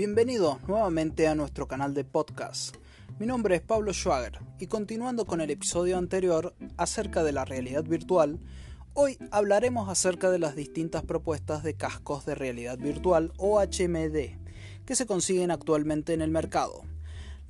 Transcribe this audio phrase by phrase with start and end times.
[0.00, 2.74] Bienvenidos nuevamente a nuestro canal de podcast.
[3.18, 7.84] Mi nombre es Pablo Schwager y continuando con el episodio anterior acerca de la realidad
[7.84, 8.40] virtual,
[8.94, 14.38] hoy hablaremos acerca de las distintas propuestas de cascos de realidad virtual o HMD
[14.86, 16.80] que se consiguen actualmente en el mercado.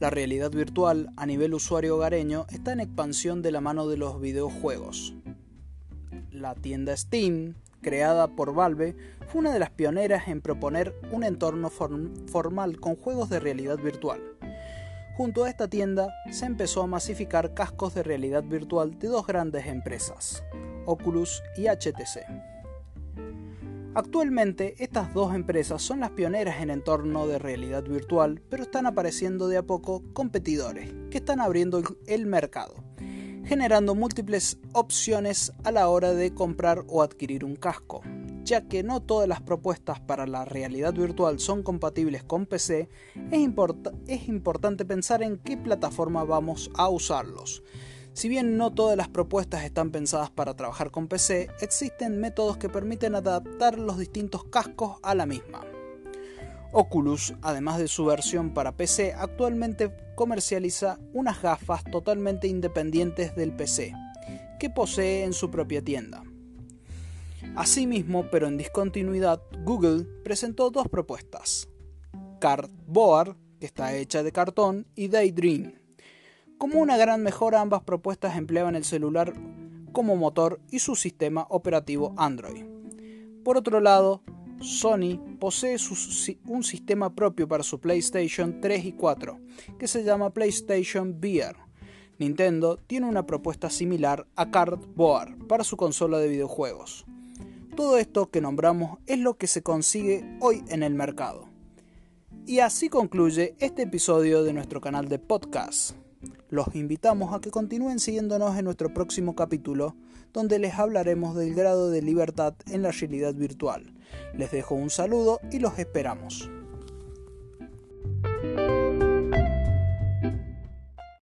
[0.01, 4.21] La realidad virtual a nivel usuario hogareño está en expansión de la mano de los
[4.21, 5.15] videojuegos.
[6.33, 8.97] La tienda Steam, creada por Valve,
[9.29, 14.21] fue una de las pioneras en proponer un entorno formal con juegos de realidad virtual.
[15.17, 19.67] Junto a esta tienda se empezó a masificar cascos de realidad virtual de dos grandes
[19.67, 20.43] empresas,
[20.87, 22.25] Oculus y HTC.
[23.95, 29.49] Actualmente estas dos empresas son las pioneras en entorno de realidad virtual, pero están apareciendo
[29.49, 32.77] de a poco competidores que están abriendo el mercado
[33.51, 38.01] generando múltiples opciones a la hora de comprar o adquirir un casco.
[38.45, 42.89] Ya que no todas las propuestas para la realidad virtual son compatibles con PC,
[43.33, 47.65] es, importante pensar en qué plataforma vamos a usarlos.
[48.13, 52.69] Si bien no todas las propuestas están pensadas para trabajar con PC, existen métodos que
[52.69, 55.70] permiten adaptar los distintos cascos a la misma.
[56.73, 63.93] Oculus, además de su versión para PC, actualmente comercializa unas gafas totalmente independientes del PC,
[64.59, 66.23] que posee en su propia tienda.
[67.57, 71.69] Asimismo, pero en discontinuidad, Google presentó dos propuestas,
[72.39, 75.75] Cardboard, que está hecha de cartón, y Daydream.
[76.57, 79.33] Como una gran mejora, ambas propuestas empleaban el celular
[79.93, 82.65] como motor y su sistema operativo Android.
[83.45, 84.23] Por otro lado,
[84.61, 85.77] Sony posee
[86.47, 89.39] un sistema propio para su PlayStation 3 y 4,
[89.79, 91.57] que se llama PlayStation VR.
[92.19, 97.07] Nintendo tiene una propuesta similar a Cardboard para su consola de videojuegos.
[97.75, 101.49] Todo esto que nombramos es lo que se consigue hoy en el mercado.
[102.47, 106.00] Y así concluye este episodio de nuestro canal de podcast.
[106.51, 109.95] Los invitamos a que continúen siguiéndonos en nuestro próximo capítulo,
[110.33, 113.95] donde les hablaremos del grado de libertad en la realidad virtual.
[114.35, 116.51] Les dejo un saludo y los esperamos.